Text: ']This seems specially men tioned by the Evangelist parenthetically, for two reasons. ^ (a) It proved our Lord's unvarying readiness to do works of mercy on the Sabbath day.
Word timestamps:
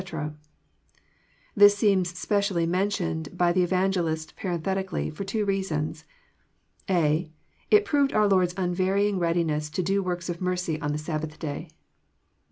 ']This 1.61 1.77
seems 1.77 2.17
specially 2.17 2.65
men 2.65 2.89
tioned 2.89 3.37
by 3.37 3.51
the 3.53 3.61
Evangelist 3.61 4.35
parenthetically, 4.35 5.11
for 5.11 5.23
two 5.23 5.45
reasons. 5.45 6.05
^ 6.87 6.91
(a) 6.91 7.31
It 7.69 7.85
proved 7.85 8.11
our 8.11 8.27
Lord's 8.27 8.55
unvarying 8.57 9.19
readiness 9.19 9.69
to 9.69 9.83
do 9.83 10.01
works 10.01 10.27
of 10.27 10.41
mercy 10.41 10.81
on 10.81 10.91
the 10.91 10.97
Sabbath 10.97 11.37
day. 11.37 11.69